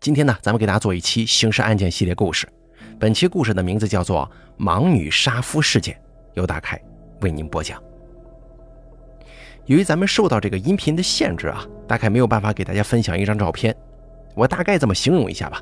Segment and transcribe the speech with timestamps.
[0.00, 2.48] 今天呢，咱们给大家做一期刑事案件系列故事。
[2.98, 4.26] 本期故事的名字叫做
[4.64, 5.94] 《盲女杀夫事件》，
[6.32, 6.80] 由大凯
[7.20, 7.78] 为您播讲。
[9.66, 13.76] 由于咱们受到这个音频的限制啊，大概没有办法给大家分享一张照片。
[14.34, 15.60] 我大概这么形容一下吧。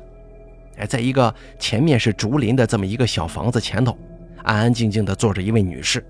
[0.77, 3.97] 哎，在一个前面是竹林的这么一个小房子前头，
[4.43, 6.01] 安安静静的坐着一位女士。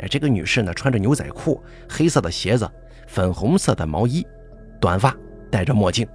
[0.00, 1.58] 哎，这个女士呢，穿着牛仔裤、
[1.88, 2.70] 黑色的鞋子、
[3.06, 4.26] 粉红色的毛衣，
[4.78, 5.16] 短发，
[5.50, 6.06] 戴着墨镜。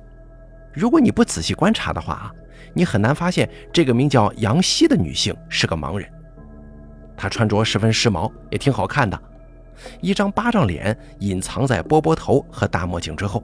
[0.77, 2.31] 如果你不仔细观察的话啊，
[2.75, 6.07] 你很难发现这个名叫杨希的女性是个盲人。
[7.17, 9.19] 她穿着十分时髦，也挺好看的，
[10.01, 13.43] 一张巴掌脸隐藏在波波头和大墨镜之后。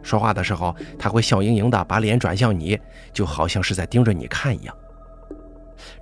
[0.00, 2.78] 说话的时候，她会笑盈盈的把脸转向你，
[3.12, 4.72] 就好像是在盯着你看一样。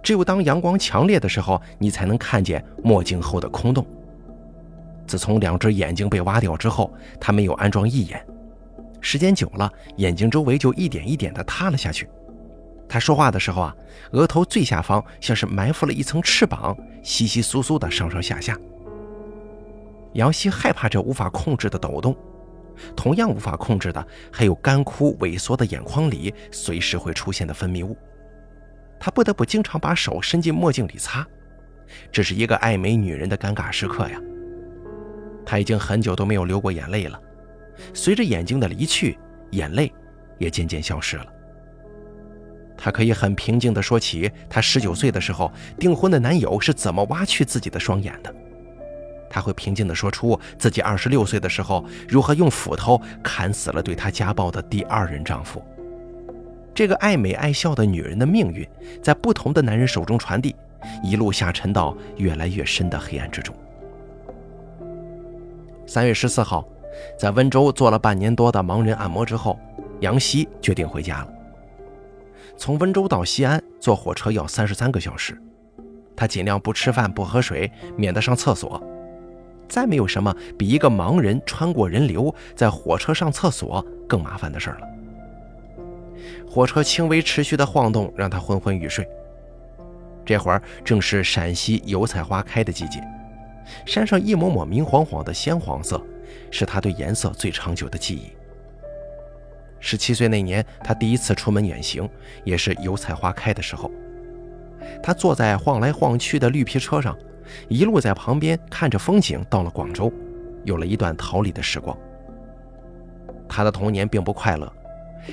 [0.02, 3.86] 只有当阳光强烈的时候，你才能看见墨镜后的空洞。
[5.06, 8.22] 自从两只眼睛被挖掉之后，她没有安装义眼。
[9.00, 12.08] 时间久了，眼睛周围就一点一点地塌了下去。
[12.88, 13.76] 他说话的时候啊，
[14.12, 18.58] 额头最下方像是埋伏了一层翅膀，稀稀疏疏的上上下下。
[20.14, 22.16] 杨希害怕这无法控制的抖动，
[22.96, 27.96] 同样无法控制的还有干枯萎缩的眼眶里随时会出现的分泌物。
[28.98, 31.24] 他不得不经常把手伸进墨镜里擦，
[32.10, 34.20] 这是一个爱美女人的尴尬时刻呀。
[35.46, 37.18] 他已经很久都没有流过眼泪了。
[37.92, 39.18] 随着眼睛的离去，
[39.50, 39.92] 眼泪
[40.38, 41.26] 也渐渐消失了。
[42.76, 48.34] 他可以很平静地说起他十九岁的时候订婚的男友是怎么挖去自己的双眼的。
[49.28, 55.62] 他会平静地说出自己二十六岁的时候如何用斧头砍死了对他家暴的第二任丈夫。
[56.74, 58.66] 这个爱美爱笑的女人的命运
[59.02, 60.56] 在不同的男人手中传递，
[61.02, 63.54] 一路下沉到越来越深的黑暗之中。
[65.86, 66.66] 三月十四号。
[67.18, 69.58] 在温州做了半年多的盲人按摩之后，
[70.00, 71.28] 杨希决定回家了。
[72.56, 75.40] 从温州到西安坐火车要三十三个小时，
[76.14, 78.82] 他尽量不吃饭不喝水，免得上厕所。
[79.68, 84.80] 再没有什么比一个盲人穿过人流在火车上厕所更麻烦的事了。
[86.48, 89.06] 火车轻微持续的晃动让他昏昏欲睡。
[90.24, 93.00] 这会儿正是陕西油菜花开的季节，
[93.86, 96.04] 山上一抹抹明晃晃的鲜黄色。
[96.50, 98.32] 是他对颜色最长久的记忆。
[99.78, 102.08] 十七岁那年，他第一次出门远行，
[102.44, 103.90] 也是油菜花开的时候。
[105.02, 107.16] 他坐在晃来晃去的绿皮车上，
[107.68, 110.12] 一路在旁边看着风景，到了广州，
[110.64, 111.96] 有了一段逃离的时光。
[113.48, 114.70] 他的童年并不快乐，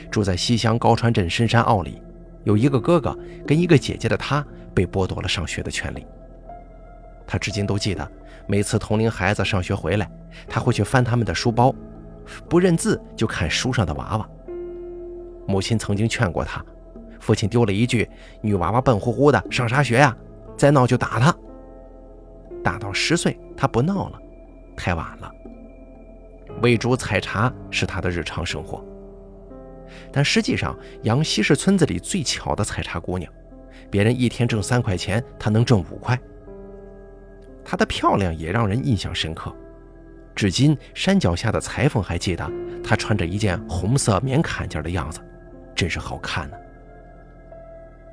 [0.10, 2.02] 住在西乡高川镇深山坳里，
[2.44, 6.06] 有一个哥哥跟一个姐姐的他，被剥夺了上学的权利。
[7.28, 8.10] 他至今都记得，
[8.48, 10.10] 每次同龄孩子上学回来，
[10.48, 11.76] 他会去翻他们的书包，
[12.50, 14.30] 不认字就看书上的娃娃。
[15.46, 16.64] 母亲曾经劝过他，
[17.20, 18.10] 父亲丢了一句
[18.42, 20.16] ：“女娃娃笨乎乎的，上啥学呀？
[20.58, 21.36] 再闹就打他。”
[22.64, 24.20] 打到十岁，他不闹了，
[24.76, 25.32] 太晚了。
[26.62, 28.84] 喂猪采茶是他的日常生活，
[30.12, 33.32] 但实际上，杨希是村子里最巧的采茶姑娘，
[33.90, 36.20] 别人一天挣三块钱，她能挣五块。
[37.70, 39.54] 她的漂亮也让人印象深刻，
[40.34, 42.50] 至今山脚下的裁缝还记得
[42.82, 45.20] 她穿着一件红色棉坎肩的样子，
[45.76, 46.56] 真是好看呢。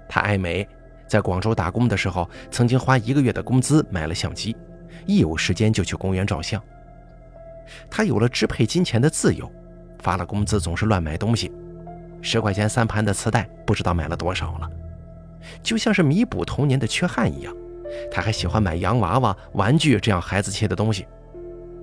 [0.09, 0.69] 她爱美，
[1.07, 4.57] 在广州打工的时候，曾经花一个月的工资买了相机，
[5.07, 6.61] 一有时间就去公园照相。
[7.89, 9.49] 她有了支配金钱的自由，
[10.01, 11.53] 发了工资总是乱买东西，
[12.21, 14.69] 十块钱三盘的磁带不知道买了多少了，
[15.63, 17.55] 就像是弥补童年的缺憾一样。
[18.11, 21.07] 他还喜欢买洋娃娃、玩具这样孩子气的东西。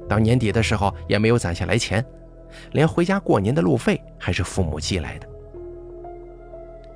[0.09, 2.05] 到年底的时候也没有攒下来钱，
[2.73, 5.27] 连回家过年的路费还是父母寄来的。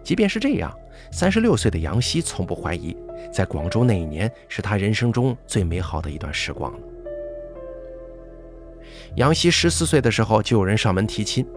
[0.03, 0.71] 即便是这样，
[1.11, 2.95] 三十六岁的杨希从不怀疑，
[3.31, 6.79] 在广州那一年是他人生中最美好的一段时光了。
[9.15, 11.47] 杨希十四岁的时候就有人上门提亲，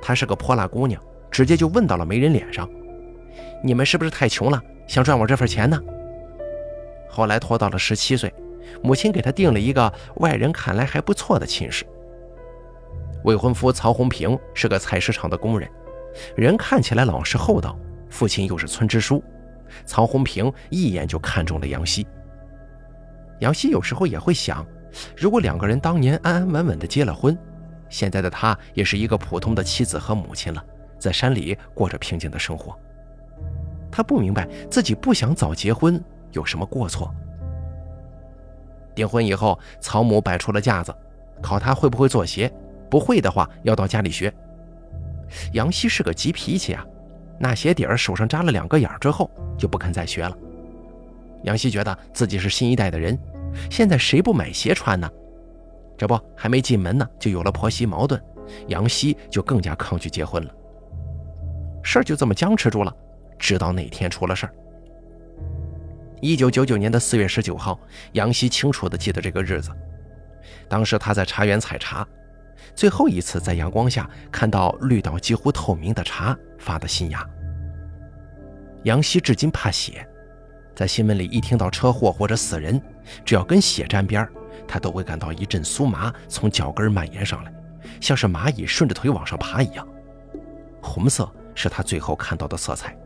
[0.00, 2.68] 她是个泼辣姑娘，直接就问到了媒人脸上
[3.62, 5.78] ：“你们是不是太穷了，想赚我这份钱呢？”
[7.16, 8.30] 后来拖到了十七岁，
[8.82, 11.82] 母亲给他定了一个外人看来还不错的亲事。
[13.24, 15.66] 未婚夫曹红平是个菜市场的工人，
[16.36, 17.74] 人看起来老实厚道，
[18.10, 19.24] 父亲又是村支书，
[19.86, 22.06] 曹红平一眼就看中了杨希。
[23.40, 24.62] 杨希有时候也会想，
[25.16, 27.34] 如果两个人当年安安稳稳的结了婚，
[27.88, 30.62] 现在的他也是一个普通的妻子和母亲了，
[30.98, 32.78] 在山里过着平静的生活。
[33.90, 35.98] 他不明白自己不想早结婚。
[36.36, 37.12] 有什么过错？
[38.94, 40.94] 订婚以后，曹母摆出了架子，
[41.42, 42.52] 考他会不会做鞋，
[42.90, 44.32] 不会的话要到家里学。
[45.54, 46.84] 杨希是个急脾气啊，
[47.38, 50.36] 那鞋底儿手上扎了两个眼儿之后，就不肯再学了。
[51.42, 53.18] 杨希觉得自己是新一代的人，
[53.70, 55.10] 现在谁不买鞋穿呢？
[55.96, 58.22] 这不还没进门呢，就有了婆媳矛盾，
[58.68, 60.54] 杨希就更加抗拒结婚了。
[61.82, 62.94] 事儿就这么僵持住了，
[63.38, 64.52] 直到那天出了事儿。
[66.20, 67.78] 一九九九年的四月十九号，
[68.12, 69.70] 杨希清楚地记得这个日子。
[70.68, 72.06] 当时他在茶园采茶，
[72.74, 77.24] 最后一次在阳光下看到绿到几乎透明的茶发的新芽。
[78.84, 80.08] 杨希至今怕血，
[80.74, 82.80] 在新闻里一听到车祸或者死人，
[83.24, 84.26] 只要跟血沾边
[84.66, 87.52] 他都会感到一阵酥麻从脚跟蔓延上来，
[88.00, 89.86] 像是蚂蚁顺着腿往上爬一样。
[90.80, 92.96] 红色是他最后看到的色彩。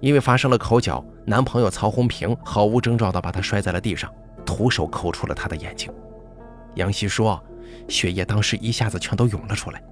[0.00, 4.12] 因为发生了口角，男朋友曹红平毫无征兆地把她摔在了地上，
[4.44, 5.92] 徒手抠出了她的眼睛。
[6.74, 7.42] 杨希说，
[7.88, 9.82] 血液当时一下子全都涌了出来，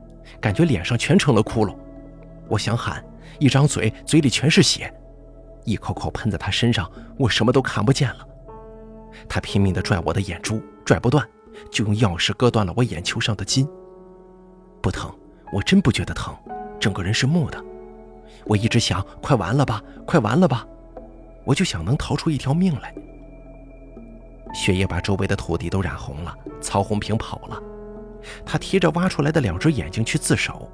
[0.40, 1.76] 感觉脸上全成了窟窿。
[2.48, 3.04] 我想喊，
[3.38, 4.92] 一张嘴嘴里全是血，
[5.64, 8.26] 一口口喷在她身上，我什么都看不见了。
[9.28, 11.26] 他拼命地拽我的眼珠，拽不断，
[11.70, 13.68] 就用钥匙割断了我眼球上的筋。
[14.80, 15.12] 不疼，
[15.52, 16.34] 我真不觉得疼，
[16.78, 17.62] 整个人是木的。
[18.48, 20.66] 我一直想，快完了吧，快完了吧，
[21.44, 22.94] 我就想能逃出一条命来。
[24.54, 27.62] 血液把周围的土地都染红了，曹红平跑了，
[28.46, 30.66] 他提着挖出来的两只眼睛去自首。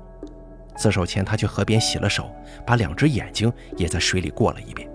[0.77, 2.31] 自首前，他去河边洗了手，
[2.65, 4.89] 把两只眼睛也在水里过了一遍。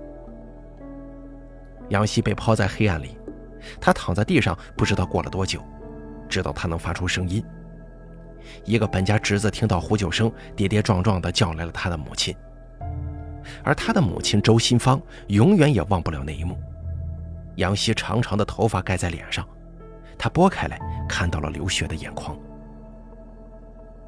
[1.90, 3.18] 杨希被抛在黑暗里，
[3.82, 5.62] 他躺在地上，不知道过了多久，
[6.30, 7.44] 直到他能发出声音。
[8.64, 12.36] 一个本家侄子听到呼救声，跌跌撞撞地叫来了他的母亲。
[13.64, 16.58] 而他的母亲周新芳永远也忘不了那一幕。
[17.56, 19.46] 杨希长长的头发盖在脸上，
[20.18, 22.38] 他拨开来看到了流血的眼眶。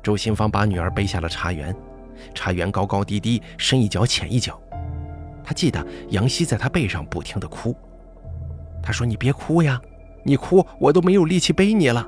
[0.01, 1.75] 周新芳把女儿背下了茶园，
[2.33, 4.59] 茶园高高低低，深一脚浅一脚。
[5.43, 7.75] 他记得杨希在他背上不停地哭，
[8.81, 9.81] 他说：“你别哭呀，
[10.23, 12.07] 你哭我都没有力气背你了。”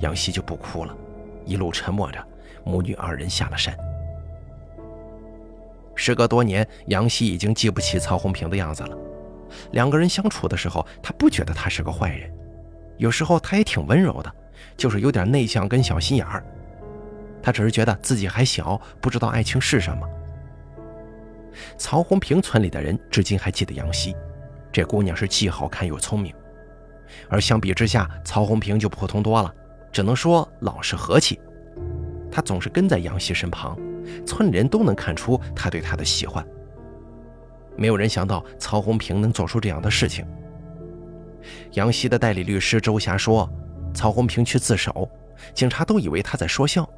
[0.00, 0.96] 杨希就不哭了，
[1.44, 2.24] 一路沉默着，
[2.64, 3.76] 母女二人下了山。
[5.96, 8.96] 时隔多年，杨希已经记不起曹红平的样子了。
[9.72, 12.30] 两个人相处的时候，他不觉得他是个坏人，
[12.98, 14.32] 有时候他也挺温柔的，
[14.76, 16.44] 就是有点内向跟小心眼儿。
[17.42, 20.06] 他只是觉得自己还小，不知道爱情是什么。
[21.78, 24.14] 曹红平村里的人至今还记得杨希，
[24.70, 26.34] 这姑娘是既好看又聪明。
[27.30, 29.54] 而相比之下，曹红平就普通多了，
[29.92, 31.40] 只能说老实和气。
[32.30, 33.78] 他总是跟在杨希身旁。
[34.24, 36.46] 村里人都能看出他对她的喜欢。
[37.76, 40.26] 没有人想到曹红平能做出这样的事情。
[41.72, 43.48] 杨希的代理律师周霞说
[43.92, 45.08] ：“曹红平去自首，
[45.54, 46.88] 警察都以为他在说笑，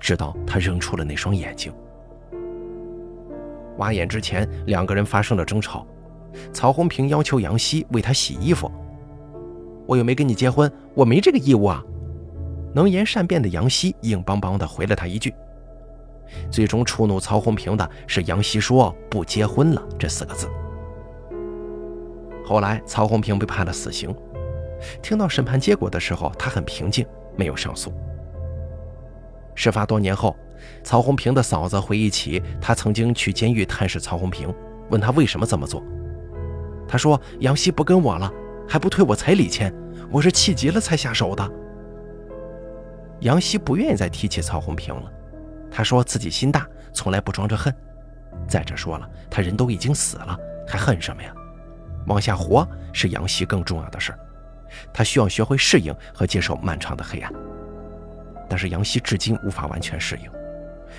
[0.00, 1.72] 直到他扔出了那双眼睛。”
[3.78, 5.86] 挖眼之前，两个人发生了争吵。
[6.52, 8.70] 曹红平要求杨希为他洗衣服，
[9.86, 11.84] 我又没跟你结婚，我没这个义务啊！
[12.74, 15.34] 能言善辩的杨希硬邦邦地回了他一句。
[16.50, 20.48] 最终触怒曹红平的是杨希说“不结婚了”这四个字。
[22.44, 24.14] 后来曹红平被判了死刑。
[25.00, 27.06] 听到审判结果的时候，他很平静，
[27.36, 27.92] 没有上诉。
[29.54, 30.36] 事发多年后，
[30.82, 34.52] 曹红平的嫂子回忆起他曾经去监狱探视曹红平，
[34.90, 35.82] 问他为什么这么做。
[36.88, 38.30] 他说：“杨希不跟我了，
[38.68, 39.72] 还不退我彩礼钱，
[40.10, 41.48] 我是气急了才下手的。”
[43.20, 45.12] 杨希不愿意再提起曹红平了。
[45.72, 47.74] 他说自己心大，从来不装着恨。
[48.46, 50.36] 再者说了，他人都已经死了，
[50.66, 51.32] 还恨什么呀？
[52.06, 54.12] 往下活是杨希更重要的事。
[54.92, 57.32] 他需要学会适应和接受漫长的黑暗。
[58.48, 60.30] 但是杨希至今无法完全适应。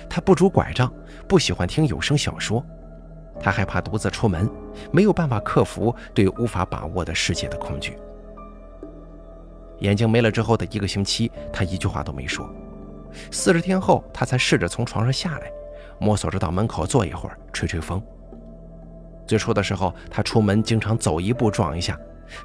[0.08, 0.92] 他不拄拐杖，
[1.28, 2.64] 不喜欢听有声小说，
[3.38, 4.50] 他害怕独自出门，
[4.90, 7.96] 没有办法克服对无法把握的世界的恐惧。
[9.80, 12.48] 眼睛没了之后的一个星期，他一句话都没说。
[13.30, 15.50] 四十天后，他才试着从床上下来，
[15.98, 18.02] 摸索着到门口坐一会儿，吹吹风。
[19.26, 21.98] 最初的时候，他出门经常走一步撞一下，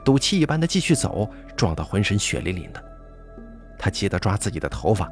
[0.05, 2.83] 赌气一般的继续走，撞得浑身血淋淋的。
[3.77, 5.11] 他急得抓自己的头发，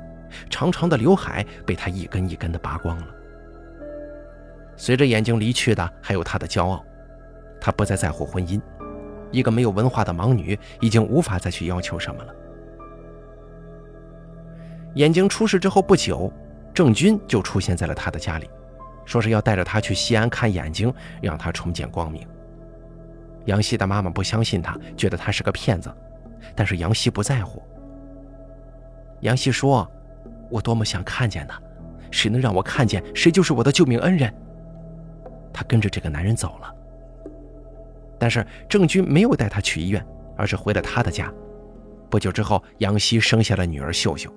[0.50, 3.08] 长长的刘海被他一根一根的拔光了。
[4.76, 6.84] 随着眼睛离去的，还有他的骄傲。
[7.60, 8.62] 他不再在乎婚姻，
[9.32, 12.34] 一个没有文化的盲女已经无法再去要求什么了。
[14.98, 16.32] 眼睛出事之后不久，
[16.74, 18.50] 郑军就出现在了他的家里，
[19.06, 22.28] 说是要带着他去西安看眼睛，让他重见光明。
[23.46, 25.94] 杨希的妈妈不相信他，觉得他是个骗子，
[26.56, 27.62] 但是杨希不在乎。
[29.22, 29.88] 杨希说
[30.50, 31.62] ：“我多么想看见他，
[32.10, 34.34] 谁能让我看见，谁就是我的救命恩人。
[35.54, 36.74] 他跟着这个男人走了，
[38.18, 40.04] 但是郑军没有带他去医院，
[40.36, 41.32] 而是回了他的家。
[42.10, 44.34] 不久之后，杨希生下了女儿秀秀。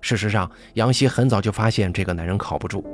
[0.00, 2.84] 事实上，杨希很早就发现这个男人靠不住，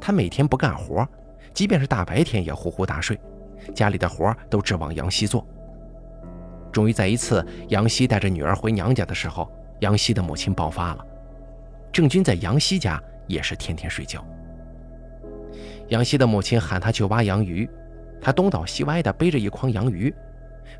[0.00, 1.06] 他每天不干活，
[1.52, 3.18] 即便是大白天也呼呼大睡，
[3.74, 5.46] 家里的活都指望杨希做。
[6.72, 11.04] 终于在一次杨希带着女儿回娘家的时候，杨希的母亲爆发了。
[11.92, 14.24] 郑军在杨希家也是天天睡觉。
[15.88, 17.68] 杨希的母亲喊他去挖洋鱼，
[18.20, 20.14] 他东倒西歪的背着一筐洋鱼，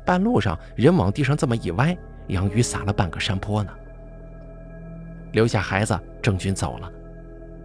[0.05, 1.95] 半路上人往地上这么一歪，
[2.27, 3.71] 洋鱼撒了半个山坡呢。
[5.31, 6.91] 留下孩子，郑军走了。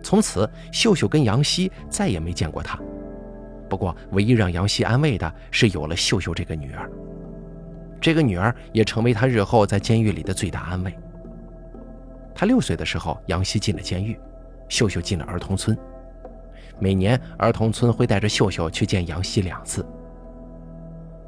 [0.02, 2.78] 从此，秀秀跟杨希再也没见过他。
[3.68, 6.90] 不过，唯一让杨希安慰的是，有了秀秀这个女儿。
[8.00, 10.96] 这个女儿也成为他日后在监狱里的最大安慰。
[12.34, 14.16] 他六岁的时候，杨希进了监狱，
[14.68, 15.76] 秀秀进了儿童村。
[16.78, 19.84] 每年，儿童村会带着秀秀去见杨希两次。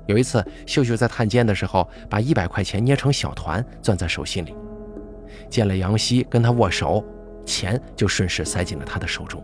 [0.07, 4.54] 有一次，秀秀在探监的时候，把一百块钱捏成小团，攥在手心里。
[5.49, 7.04] 见了杨希，跟他握手，
[7.45, 9.42] 钱就顺势塞进了他的手中。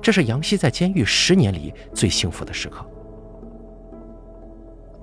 [0.00, 2.84] 这是杨希在监狱十年里最幸福的时刻。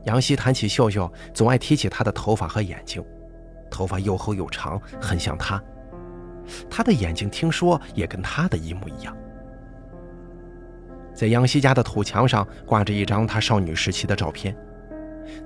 [0.06, 3.04] 杨希谈起秀秀，总爱提起她的头发和眼睛，
[3.70, 5.62] 头发又厚又长，很像她。
[6.68, 9.16] 她的眼睛听说也跟她的一模一样。
[11.14, 14.58] 在杨希家的土墙上挂着一张她少女时期的照片，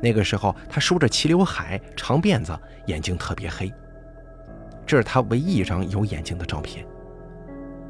[0.02, 3.70] 那个时候她梳着齐刘海、长辫子，眼睛特别黑。
[4.86, 6.86] 这是他唯一一张有眼睛的照片。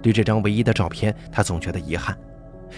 [0.01, 2.17] 对这张唯一的照片，他总觉得遗憾。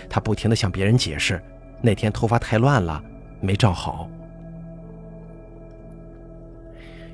[0.10, 1.42] 他不停地向别人解释，
[1.82, 3.04] 那天头发太乱了，
[3.42, 4.10] 没照好。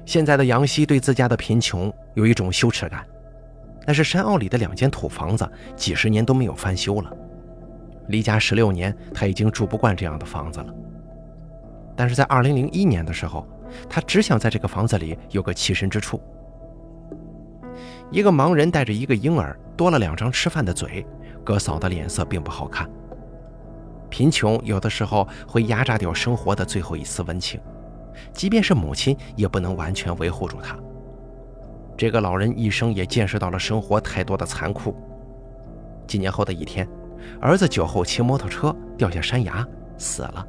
[0.06, 3.06] 现在的杨希对自家的贫穷有一种羞耻感。
[3.86, 7.12] 那是山坳里的两间土房子，几十年都没有翻修了。
[8.08, 10.74] 离家十六年，他已经住不惯这样的房子了。
[11.96, 13.48] 但是在二零零一年的时候，
[13.90, 16.22] 他只想在这个房子里有个栖身之处。
[18.14, 21.04] 一个盲人带着一个婴儿，多了两张吃饭的嘴，
[21.44, 22.88] 哥嫂的脸色并不好看。
[24.08, 27.60] 贫穷有的时候会压榨掉生活的最后一丝温情，
[28.32, 30.78] 即便是母亲也不能完全维护住他。
[31.98, 34.96] 这个老人一生也见识到了生活太多的残酷。
[36.06, 36.88] 几年后的一天，
[37.42, 39.68] 儿子酒后骑摩托车掉下山崖
[39.98, 40.48] 死了。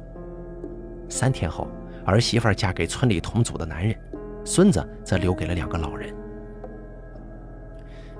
[1.09, 1.67] 三天后，
[2.05, 3.97] 儿媳妇嫁给村里同组的男人，
[4.45, 6.13] 孙子则留给了两个老人。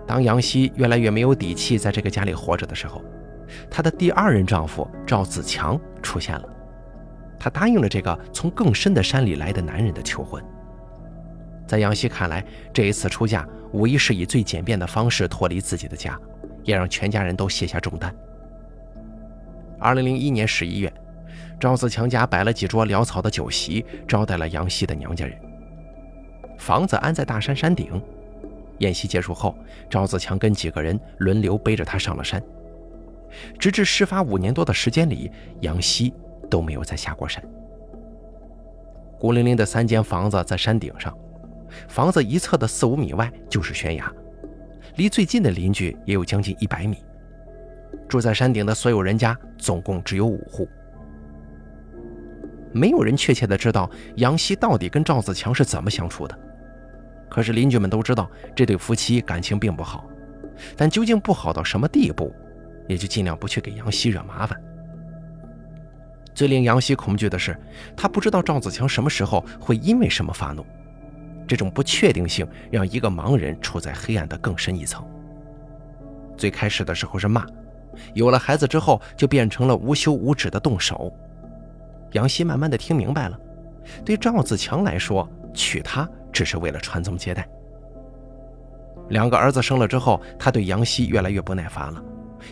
[0.07, 3.03] 当杨希越来越没有底气在这个家里活着的时候，
[3.69, 6.49] 她的第二任丈夫赵子强出现了。
[7.37, 10.43] 他答应了这个从更深的山里来的男人的求婚。
[11.67, 12.43] 在杨希看来，
[12.73, 16.19] 这一次出嫁无疑是以最简便的方式脱离自己的家，
[16.63, 18.11] 也让全家人都卸下重担。
[19.77, 20.91] 二零零一年十一月，
[21.59, 25.37] 赵子强家摆了几桌潦草的酒席，招待了杨希的娘家人。
[26.57, 28.01] 房子安在大山山顶。
[28.79, 29.55] 宴席结束后，
[29.89, 32.41] 赵子强跟几个人轮流背着他上了山。
[33.59, 36.13] 直至事发五年多的时间里，杨希
[36.49, 37.43] 都没有再下过山。
[39.19, 41.17] 孤零零的三间房子在山顶上，
[41.87, 44.11] 房子一侧的四五米外就是悬崖，
[44.95, 46.97] 离最近的邻居也有将近一百米。
[48.07, 50.67] 住在山顶的所有人家总共只有五户。
[52.73, 56.37] 没有人确切的知道杨希到底跟赵子强是怎么相处的。
[57.29, 60.05] 可是邻居们都知道这对夫妻感情并不好，
[60.77, 62.33] 但究竟不好到什么地步，
[62.87, 64.59] 也就尽量不去给杨希惹麻烦。
[66.33, 67.57] 最令杨希恐惧的是，
[67.95, 70.65] 他不知道赵子强什么时候会因为什么发怒，
[71.47, 75.05] 这种不确定性让一个盲人处在黑暗的更深一层。
[76.37, 77.45] 最开始的时候是骂，
[78.13, 81.11] 有了孩子之后就变成了无休无止的动手。
[82.11, 83.39] 杨希慢慢的听明白了，
[84.03, 86.07] 对赵子强来说，娶她。
[86.35, 87.47] 只是为了传宗接代。
[89.07, 92.03] 两个儿子生了之后，他对杨希越来越不耐烦了，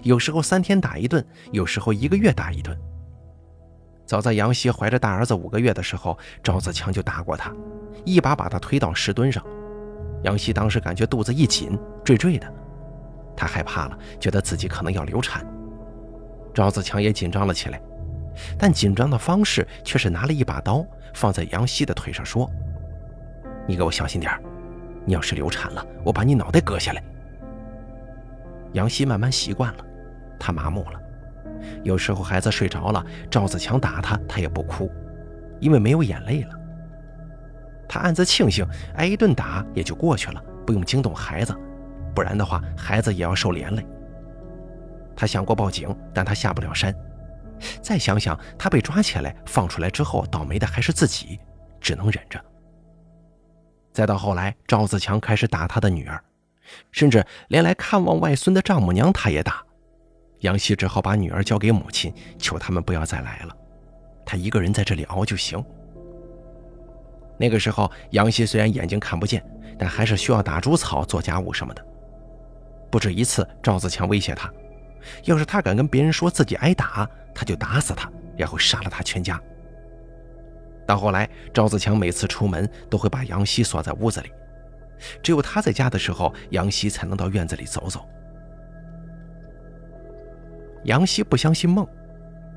[0.03, 2.75] 有时候三天打一顿，有时候一个月打一顿。
[4.05, 7.53] 早在杨希怀着大儿子五个月的时候，赵子强就打过他，
[8.05, 9.43] 一把把他推到石墩上。
[10.23, 12.49] 杨希当时感觉肚子一紧，坠坠的，
[13.35, 15.45] 他害怕了，觉得自己可能要流产。
[16.53, 17.81] 赵子强也紧张了起来，
[18.57, 22.49] 但紧张的方式却是拿了一把刀放在杨希的腿上说。
[23.67, 24.31] 你给我小心点
[25.05, 27.03] 你要是流产了，我把你脑袋割下来。
[28.73, 29.85] 杨希慢慢习惯了，
[30.39, 30.99] 他麻木了。
[31.83, 34.91] 有时候孩子睡着了，赵子强打他，他也不哭，
[35.59, 36.49] 因为没有眼泪了。
[37.87, 38.65] 他暗自庆幸，
[38.95, 41.55] 挨一顿打也就过去了，不用惊动孩子。
[42.15, 43.85] 不然的话孩子也要受连累。
[45.15, 46.93] 他想过报警，但他下不了山。
[47.81, 51.39] 再想想，他被抓起来放出来之后，倒霉的还是自己，
[51.79, 52.43] 只能忍着。
[53.93, 56.21] 再到后来，赵自强开始打他的女儿，
[56.91, 59.63] 甚至连来看望外孙的丈母娘他也打。
[60.39, 63.55] 杨希只好把女儿交给母亲，求他们不要再来了，
[64.25, 65.63] 他一个人在这里熬就行。
[67.37, 69.43] 那个时候，杨希虽然眼睛看不见，
[69.77, 71.85] 但还是需要打猪草、做家务什么的。
[72.91, 74.51] 不止一次，赵自强威胁他，
[75.23, 79.39] 要是他敢跟别人说自己挨打，他就打死他，然后杀了他全家。
[80.85, 84.31] 到后来，赵自强每次出门都会把杨希锁在屋子里，
[85.21, 88.07] 只有他在家的时候，杨希才能到院子里走走。
[90.83, 91.87] 杨希不相信梦，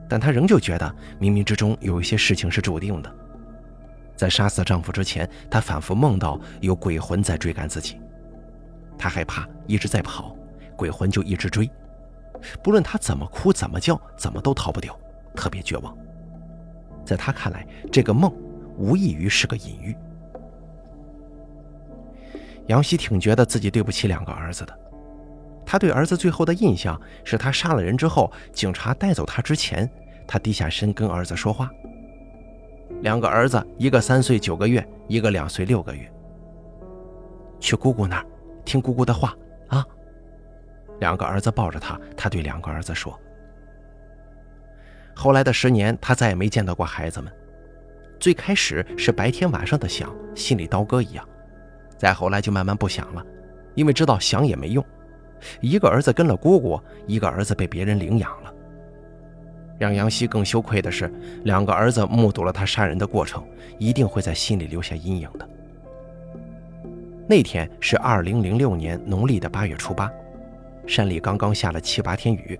[0.08, 3.14] 但她仍旧觉得冥冥之中有一些事情是注定的。
[4.16, 8.00] 在杀死丈夫之前，她反复梦到有鬼魂在追赶自己，
[8.98, 10.36] 她害怕，一直在跑，
[10.74, 11.70] 鬼魂就一直追，
[12.64, 14.98] 不论她怎么哭、怎么叫、怎么都逃不掉，
[15.36, 15.96] 特别绝望。
[17.06, 18.30] 在他看来，这个梦
[18.76, 19.96] 无异于是个隐喻。
[22.66, 24.78] 杨希挺觉得自己对不起两个儿子的。
[25.64, 29.88] 他对儿子最后的印象是他杀了人之后，警察带走他之前，
[30.26, 31.70] 他低下身跟儿子说话。
[33.02, 36.12] 两个儿子，一个三岁九个月，一个两岁六个月。
[37.58, 38.26] 去姑姑那儿，
[38.64, 39.34] 听姑姑的话
[39.68, 39.84] 啊。
[41.00, 43.18] 两个儿子抱着他，他对两个儿子说。
[45.18, 47.32] 后来的十年，他再也没见到过孩子们。
[48.20, 51.24] 最开始是白天晚上的想，心里刀割一样；
[51.96, 53.24] 再后来就慢慢不想了，
[53.74, 54.84] 因为知道想也没用。
[55.62, 58.52] 一个儿子跟了姑姑，一个儿子被别人领养了。
[59.78, 61.10] 让杨希更羞愧的是，
[61.44, 63.42] 两个儿子目睹了他杀人的过程，
[63.78, 65.48] 一定会在心里留下阴影的。
[67.26, 70.10] 那天是二零零六年农历的八月初八，
[70.86, 72.58] 山里刚刚下了七八天雨，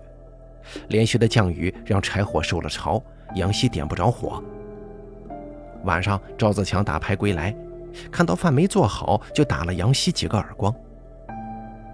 [0.89, 3.01] 连续的降雨让柴火受了潮，
[3.35, 4.43] 杨希点不着火。
[5.83, 7.55] 晚上，赵自强打牌归来，
[8.11, 10.73] 看到饭没做好，就打了杨希几个耳光。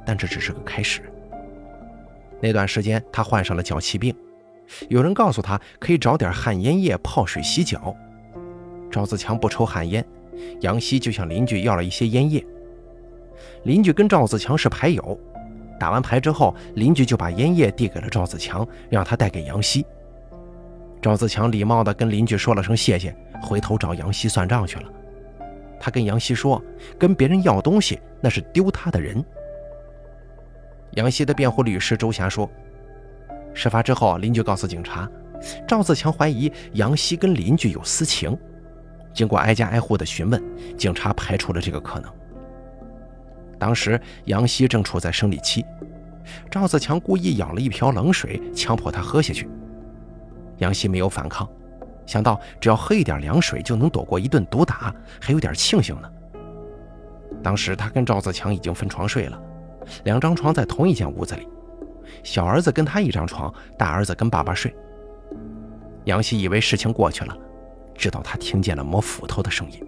[0.06, 1.02] 但这只是个开始。
[2.42, 4.16] 那段时间，他患上了脚气病，
[4.90, 7.96] 有人告诉他可以找点旱烟叶泡水洗脚。
[8.92, 10.06] 赵自强不抽旱烟，
[10.62, 12.46] 杨希就向邻居要了一些烟叶。
[13.64, 15.18] 邻居跟赵自强是牌友，
[15.80, 19.86] 打完牌之后，邻居就把烟叶递给了赵自强，让他带给杨希。
[21.02, 24.86] 赵自强礼貌地跟邻居说了声谢谢，回头找杨希算账去了。
[25.80, 26.64] 他跟杨希说，
[26.98, 29.24] 跟别人要东西那是丢他的人。
[30.92, 32.50] 杨希的辩护律师周霞说
[33.54, 35.10] ：“事发之后，邻居告诉警察，
[35.68, 38.38] 赵自强怀疑杨希跟邻居有私情。
[39.14, 40.42] 经过挨家挨户的询问，
[40.78, 42.10] 警察排除了这个可能。
[43.60, 45.66] 当时杨希正处在生理期，
[46.50, 49.50] 赵自强故意舀了一瓢冷水，强迫他喝下去。
[50.58, 51.48] 杨希没有反抗，
[52.06, 56.10] 想到只要喝一点凉水就能躲过一顿毒打，还有点庆幸呢。
[57.42, 59.42] 当时他跟赵自强已经分床睡了。”
[60.06, 61.46] 两张床在同一间屋子里，
[62.24, 64.74] 小儿子跟他一张床，大儿子跟爸爸睡。
[66.06, 67.38] 杨希以为事情过去了，
[67.94, 69.86] 直到他听见了磨斧头的声音。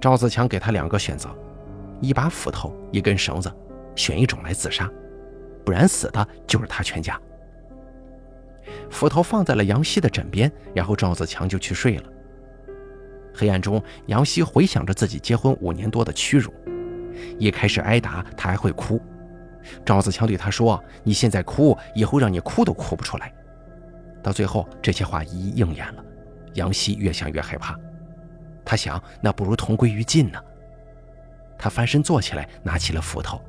[0.00, 1.28] 赵自强给他两个选择：
[2.00, 3.52] 一把斧头，一根绳子，
[3.94, 4.90] 选一种来自杀，
[5.64, 7.20] 不然死的就是他全家。
[8.90, 12.04] 斧头放在了杨希的枕边，然后赵子强就去睡了。
[13.34, 16.52] 黑暗中，杨希回想着自己结婚五年多的屈辱。
[17.38, 19.00] 一开始挨打，他还会哭。
[19.84, 23.32] 赵子强对他说：“你现在哭，以后让你哭都哭不出来。”
[24.22, 26.04] 到最后，这些话一一应验了。
[26.54, 27.78] 杨希越想越害怕，
[28.64, 30.38] 他想，那不如同归于尽呢。
[31.58, 33.40] 他翻身坐起来，拿起了斧头。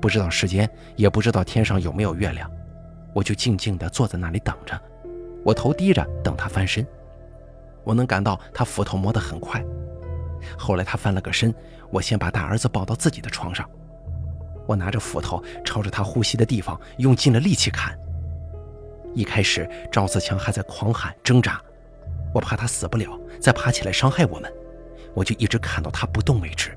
[0.00, 2.50] 不知道时间，也不知道天上有没有月亮，
[3.14, 4.80] 我就静静地坐在那里等着。
[5.44, 6.86] 我头低着，等他翻身。
[7.84, 9.64] 我能感到他斧头磨得很快。
[10.58, 11.54] 后来他翻了个身，
[11.90, 13.68] 我先把大儿子抱到自己的床上，
[14.66, 17.96] 我拿着斧头朝着他呼吸的地方用尽了力气砍。
[19.14, 21.60] 一开始赵自强还在狂喊挣扎，
[22.34, 24.52] 我怕他死不了再爬起来伤害我们，
[25.14, 26.76] 我就一直砍到他不动为止。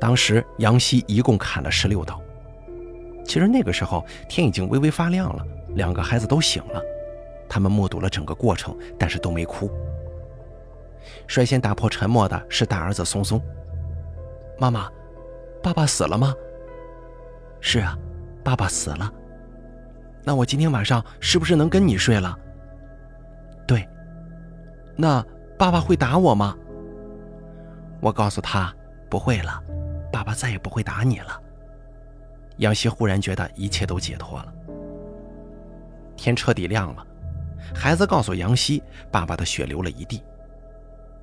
[0.00, 2.20] 当时杨希一共砍了十六刀。
[3.24, 6.80] 其实那个时候天已经微微发亮了，两个孩子都醒了，
[7.48, 9.70] 他们目睹了整个过程，但是都没哭。
[11.26, 13.40] 率先打破沉默的是大儿子松松。
[14.58, 14.88] 妈妈，
[15.62, 16.34] 爸爸死了吗？
[17.60, 17.98] 是啊，
[18.44, 19.12] 爸爸死了。
[20.22, 22.36] 那我今天晚上是不是能跟你睡了？
[23.66, 23.88] 对。
[24.96, 25.24] 那
[25.58, 26.56] 爸爸会打我吗？
[28.00, 28.72] 我告诉他
[29.10, 29.62] 不会了，
[30.16, 31.42] 爸爸再也不会打你了。
[32.56, 34.54] 杨希忽然觉得一切都解脱了。
[36.16, 37.06] 天彻底亮了，
[37.74, 40.24] 孩子告诉杨希，爸爸的血流了一地。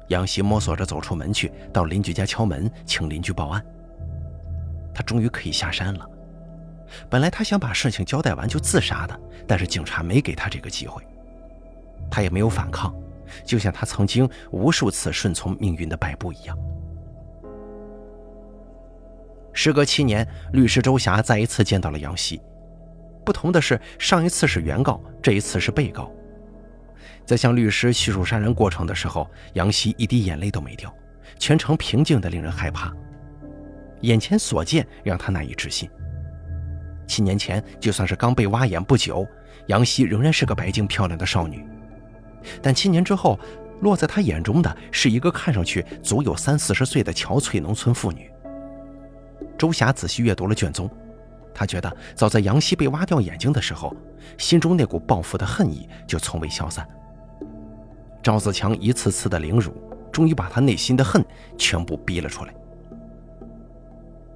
[0.09, 3.65] 杨希摸索着走出门去，到邻居家敲门，请邻居报案。
[4.93, 6.07] 他终于可以下山了。
[7.09, 11.01] 本来他想把事情交代完就自杀的，但是警察没给他这个机会。
[12.11, 12.93] 他也没有反抗，
[13.43, 16.55] 就像他曾经无数次顺从命运的摆布一样。
[19.53, 22.41] 时隔七年，律师周霞再一次见到了杨希。
[23.23, 26.11] 不同的是，上一次是原告，这一次是被告。
[27.25, 30.93] 在向律师叙述杀人过程的时候，杨希一滴眼泪都没掉，
[31.39, 32.91] 全程平静的令人害怕。
[34.01, 35.89] 眼前所见让他难以置信。
[37.07, 39.25] 七年前，就算是刚被挖眼不久，
[39.67, 41.65] 杨希仍然是个白净漂亮的少女。
[42.61, 43.39] 但七年之后，
[43.81, 48.29] 落在他眼中的是一个看上去足有三四十岁的憔悴农村妇女。
[49.57, 50.89] 周霞仔细阅读了卷宗，
[51.53, 53.95] 她觉得早在杨希被挖掉眼睛的时候，
[54.37, 56.87] 心中那股报复的恨意就从未消散。
[58.21, 59.73] 赵子强一次次的凌辱，
[60.11, 61.23] 终于把他内心的恨
[61.57, 62.53] 全部逼了出来。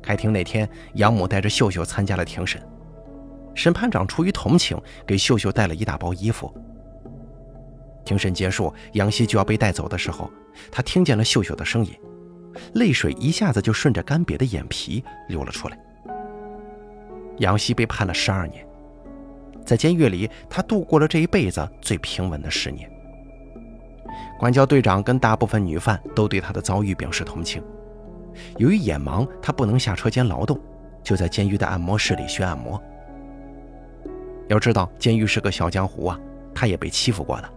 [0.01, 2.61] 开庭那天，杨母带着秀秀参加了庭审，
[3.53, 6.53] 审判长出于同情，给秀秀带了一大包衣服。
[8.05, 10.31] 庭审结束，杨希就要被带走的时候，
[10.71, 11.93] 他听见了秀秀的声音，
[12.73, 15.77] 泪水一下子就顺着干瘪的眼皮流了出来。
[17.37, 18.65] 杨希被判了十二年，
[19.65, 22.89] 在监狱里，他度过了这一辈子最平稳的十年。
[24.39, 27.61] 管教队长跟大部分女犯都对他的遭遇表示同情。
[28.57, 30.59] 由于眼盲，他不能下车间劳动，
[31.03, 32.81] 就在监狱的按摩室里学按摩。
[34.47, 36.19] 要知道，监狱是个小江湖啊，
[36.55, 37.49] 他也被欺负过的。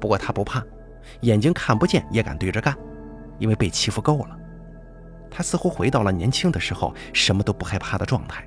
[0.00, 0.62] 不过他不怕，
[1.22, 2.76] 眼睛看不见也敢对着干，
[3.38, 4.38] 因为被欺负够了。
[5.30, 8.46] 他似乎回到了年轻的时候，什么都不害怕的状态。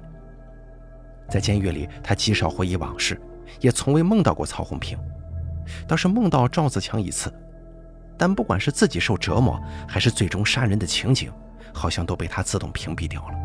[1.30, 3.20] 在监狱里，他极少回忆往事，
[3.60, 4.98] 也从未梦到过曹红平，
[5.88, 7.34] 倒是梦到赵子强一次。
[8.18, 11.32] 但不管是自己受折磨，还是最终杀人的情景，
[11.74, 13.36] 好像都被他自动屏蔽掉了。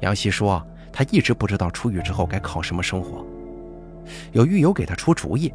[0.00, 3.26] 杨希说，他一直不知道出狱之后该靠什么生活，
[4.32, 5.52] 有狱友给他出主意。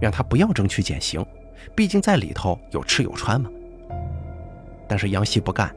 [0.00, 1.26] 让他不要争取减刑，
[1.74, 3.50] 毕竟在里头有吃有穿嘛。
[4.88, 5.74] 但是杨希不干，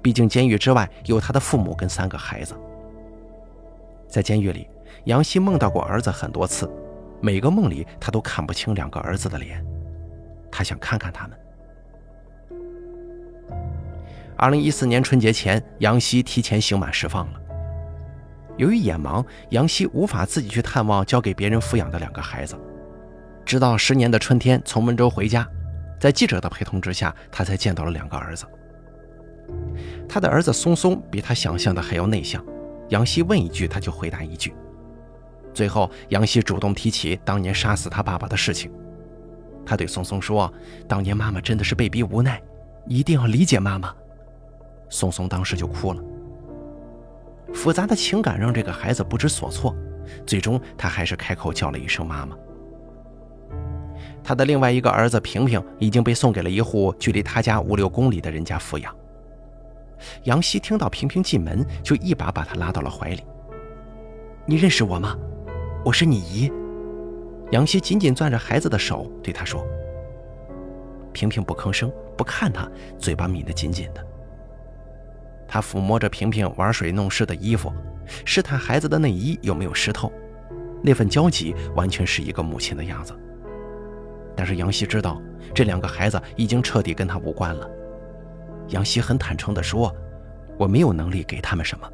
[0.00, 2.54] 毕竟监狱之外有他的父母跟三个孩子。
[4.08, 4.66] 在监狱里，
[5.04, 6.70] 杨希梦到过儿子很多次，
[7.20, 9.62] 每个梦里他都看不清两个儿子的脸，
[10.50, 11.38] 他想看看他们。
[14.36, 17.40] 二零一四年春节前，杨希提前刑满释放了。
[18.56, 22.58] 由于眼盲，杨希无法自己去探望交给别人抚养的两个孩子。
[23.48, 25.48] 直到十年的春天，从温州回家，
[25.98, 28.44] 在记者的陪同之下，他才见到了两个儿子。
[30.06, 32.44] 他的儿子松松比他想象的还要内向，
[32.90, 34.54] 杨希问一句他就回答一句。
[35.54, 38.70] 最后，杨希主动提起当年杀死他爸爸的事情。
[39.64, 40.52] 他对松松说
[40.86, 42.38] ：“当年妈妈真的是被逼无奈，
[42.86, 43.94] 一定要理解妈妈。”
[44.90, 46.02] 松松当时就哭了。
[47.54, 49.74] 复杂的情感让这个孩子不知所措，
[50.26, 52.36] 最终他还是开口叫了一声妈妈。
[54.28, 58.94] 他的另外一个儿子平平已经被送给了一户距离他家五六公里的人家抚养。
[60.24, 63.22] 杨希听到平平进门，就一把把他拉到了怀里。
[64.44, 65.16] “你认识我吗？
[65.82, 66.52] 我是你姨。”
[67.52, 69.66] 杨希紧紧攥着孩子的手，对他说。
[71.14, 74.06] 平平不吭声，不看他，嘴巴抿得紧紧的。
[75.48, 77.72] 他抚摸着平平玩水弄湿的衣服，
[78.26, 80.12] 试探孩子的内衣有没有湿透，
[80.82, 83.18] 那份焦急完全是一个母亲的样子。
[84.38, 85.20] 但是杨希知道，
[85.52, 87.68] 这两个孩子已经彻底跟他无关了。
[88.68, 89.92] 杨希很坦诚地说
[90.56, 91.90] ：“我没有能力给他们什么。”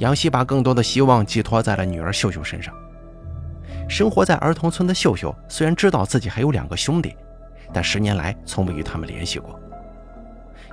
[0.00, 2.74] 杨希把更多的希望寄托在了女儿秀秀身上。
[3.88, 7.16] 生活在儿童村的秀秀虽然知道自己还有两个兄弟，
[7.72, 9.60] 但十年来从未与他们联系过。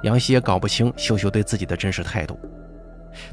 [0.02, 2.39] 杨希也搞不清秀秀对自己的真实态度。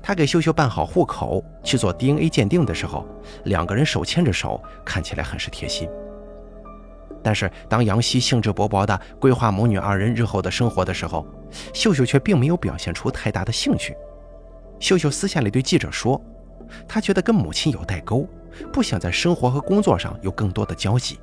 [0.02, 3.06] 他给秀秀办好户口，去做 DNA 鉴定的时候，
[3.44, 5.88] 两个人手牵着手，看起来很是贴心。
[7.22, 11.26] 但是，当杨希兴致勃勃地规划母女二人日后的生活的时候，
[11.72, 13.96] 秀秀却并没有表现出太大的兴趣。
[14.80, 16.20] 秀秀私下里对记者说
[16.88, 18.28] ：“她觉得跟母亲有代沟，
[18.72, 21.20] 不想在生活和工作上有更多的交集。”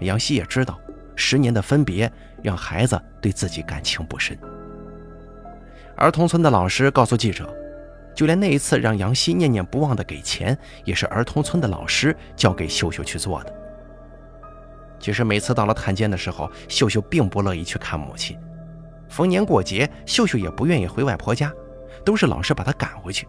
[0.00, 0.78] 杨希也知道，
[1.16, 2.10] 十年的分别
[2.42, 4.38] 让孩子对自己感情不深。
[5.96, 7.54] 儿童村的老师告诉记者，
[8.14, 13.59] 就连那一次让杨希念念不忘的给钱，也是儿童村的老师交给秀秀去做的。
[15.00, 18.38] 其实每次到了探监的时候，秀秀并不乐意去看母亲，
[19.08, 21.50] 逢年过节，秀秀也不愿意回外婆家，
[22.04, 23.26] 都是老师把她赶回去。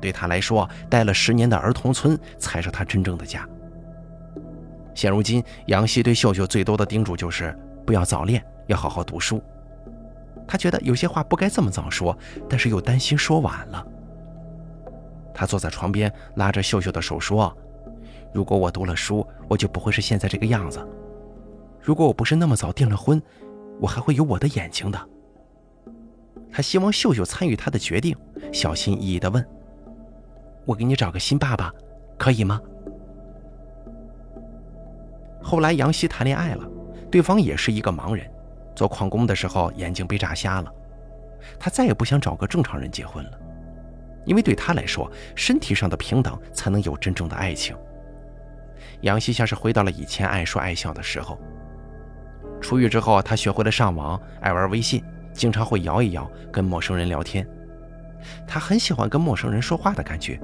[0.00, 3.48] 对她来说，待了十年的儿童村才是她真正的家。
[4.94, 7.56] 现如今，杨希对秀秀最多的叮嘱就是
[7.86, 9.42] 不要早恋，要好好读书。
[10.46, 12.16] 他觉得有些话不该这么早说，
[12.48, 13.86] 但是又担心说晚了。
[15.34, 17.56] 他坐在床边，拉着秀秀的手说
[18.32, 20.86] ：“如果我读了书，我就不会是现在这个样子。
[21.80, 23.20] 如果我不是那么早订了婚，
[23.80, 25.08] 我还会有我的眼睛的。”
[26.50, 28.16] 他希望秀秀参与他的决定，
[28.52, 29.44] 小心翼翼地问
[30.64, 31.72] ：“我给你找个新爸爸，
[32.16, 32.60] 可以吗？”
[35.42, 36.68] 后来杨希谈恋爱了，
[37.10, 38.28] 对方也是一个盲人，
[38.74, 40.72] 做矿工的时候眼睛被炸瞎了。
[41.58, 43.38] 他再也不想找个正常人结婚了，
[44.24, 47.76] 因为对他来说，身体上的平等才能有真正的爱情。
[49.02, 51.38] 杨希像是回到了以前爱说爱笑的时候。
[52.60, 57.46] 出狱之后，他学会了上网，爱玩微信，经常会摇一摇跟陌生人聊天。
[58.46, 60.40] 他很喜欢跟陌生人说话的感觉。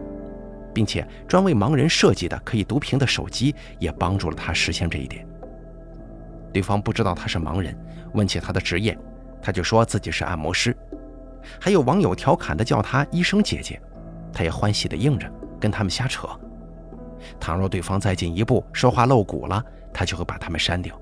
[0.75, 5.25] 并且专为盲人设计的可以读屏的手机也帮助了他实现这一点。
[6.53, 7.79] 对方不知道他是盲人，
[8.13, 8.99] 问起他的职业，
[9.41, 10.77] 他就说自己是按摩师。
[11.61, 13.81] 还有网友调侃的叫他医生姐姐，
[14.33, 16.29] 他也欢喜的应着，跟他们瞎扯。
[17.41, 20.99] 倘若对方再进一步说话露骨了，他就会把他们删掉。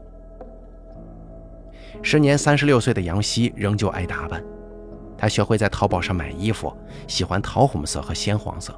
[2.02, 4.42] 时年三十六岁的杨希仍旧爱打扮，
[5.16, 6.74] 他学会在淘宝上买衣服，
[7.06, 8.74] 喜欢桃红色和鲜黄色。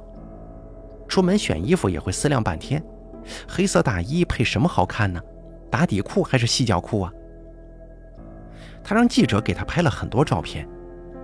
[1.07, 2.83] 出门选衣服也会思量半天，
[3.47, 5.21] 黑色大衣配什么好看呢？
[5.71, 7.11] 打底裤还是细脚裤啊？
[8.83, 10.67] 他让记者给他拍了很多照片，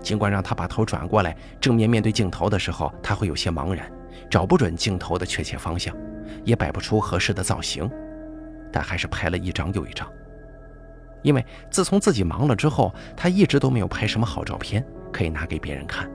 [0.02, 3.90] 尽管让他把头转过来，正面面对镜头的时候，他会有些茫然，
[4.30, 5.96] 找不准镜头的确切方向，
[6.44, 7.90] 也摆不出合适的造型，
[8.72, 10.08] 但还是拍了一张又一张。
[11.22, 16.10] 因为自从自己忙了之后，他一直都没有拍什么好照片可以拿给别人看。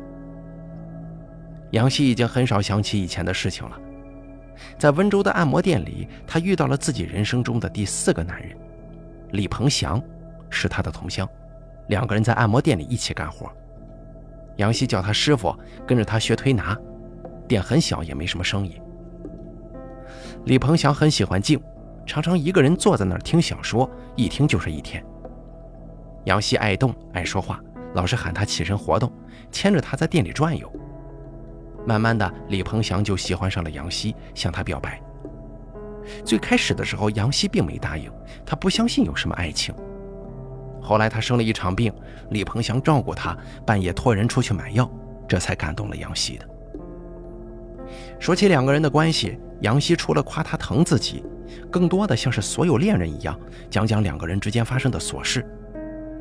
[1.71, 3.79] 杨希已经很少想起以前的事情了。
[4.79, 8.57] 在温州的按摩店里，他遇到了自己人生中的第四个男人，
[9.31, 10.03] 李鹏翔，
[10.51, 11.29] 是他的同乡。
[11.89, 13.49] 两个人在按摩店里一起干活。
[14.57, 15.55] 杨希叫他师傅，
[15.87, 16.77] 跟着他学推拿。
[17.49, 18.81] 店很小，也没什么生意。
[20.47, 21.61] 李鹏翔很喜欢静，
[22.07, 25.05] 常常一个人坐在那儿听小说，一听就是一天。
[26.25, 27.61] 杨希爱动，爱说话，
[27.95, 29.13] 老是喊他起身活动，
[29.53, 30.71] 牵着他在店里转悠。
[31.87, 35.01] 慢慢的，李鹏翔就喜欢上了杨希，向他表白。
[36.25, 38.11] 最开始的时候，杨希并没答应，
[38.45, 39.75] 他不相信有什么爱情。
[40.87, 41.93] 后来他生了一场病，
[42.31, 44.89] 李鹏翔照顾他，半夜托人出去买药，
[45.27, 46.47] 这才感动了杨希的。
[48.21, 51.25] 说起两个人的关系，杨希除了夸他疼自己，
[51.73, 53.37] 更多的像是所有恋人一样，
[53.69, 55.45] 讲讲两个人之间发生的琐事。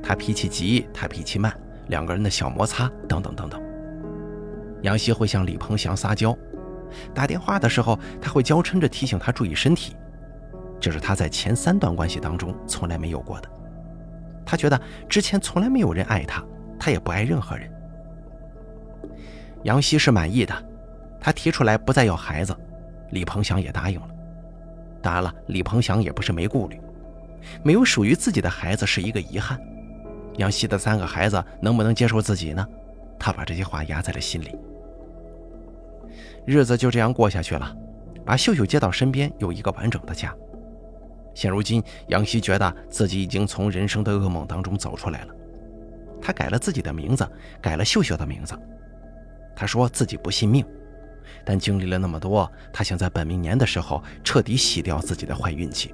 [0.02, 1.56] 他脾气急，他脾气慢，
[1.90, 3.62] 两个人的小摩擦，等等等等。
[4.82, 6.36] 杨希会向李鹏翔撒娇，
[7.14, 9.96] 打电话的时候，他会娇嗔着提醒他注意身体，
[10.80, 13.50] 这是他在前三段关系当中从来没有过的。
[14.46, 14.80] 他觉得
[15.10, 16.44] 之前从来没有人爱他，
[16.80, 17.70] 他也不爱任何人。
[19.64, 20.54] 杨希是满意的，
[21.20, 22.56] 他提出来不再要孩子，
[23.10, 24.08] 李鹏翔也答应了。
[25.02, 26.80] 当然了，李鹏翔也不是没顾虑，
[27.64, 29.60] 没有属于自己的孩子是一个遗憾。
[30.38, 32.68] 杨希的三个孩子能不能接受自己呢？
[33.18, 34.56] 他把这些话压在了心里。
[36.46, 37.76] 日子就这样过下去了，
[38.24, 40.32] 把秀秀接到身边，有一个完整的家。
[41.36, 45.36] 现如今，杨希觉得自己已经从人生的噩梦当中走出来了。
[46.22, 47.30] 他改了自己的名字，
[47.62, 48.58] 改了秀秀的名字。
[49.56, 50.66] 他说自己不信命，
[51.44, 55.94] 但经历了那么多，他想在本命年的时候彻底洗掉自己的坏运气。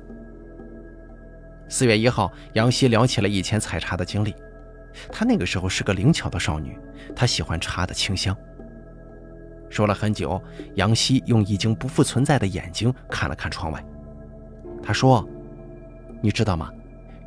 [1.68, 4.36] 四月一号，杨希聊起了以前采茶的经历。
[5.12, 6.78] 她那个时候是个灵巧的少女，
[7.16, 8.36] 她喜欢茶的清香。
[9.70, 10.42] 说了很久，
[10.76, 13.84] 杨希用已经不复存在的眼睛看了看窗外。
[14.84, 15.26] 他说
[16.22, 16.70] ：“你知道吗？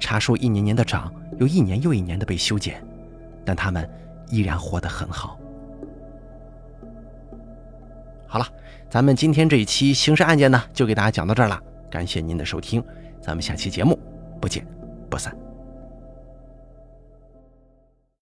[0.01, 2.85] 茶树一年年的长，又一年又一年的被修剪，
[3.45, 3.89] 但它们
[4.29, 5.39] 依然活得很好。”
[8.27, 8.47] 好了，
[8.91, 11.61] 咱们今天这一期刑事案件呢，就给大家讲到这儿了。
[11.89, 12.83] 感谢您的收听，
[13.21, 13.99] 咱们下期节目
[14.41, 14.67] 不见
[15.09, 15.44] 不散。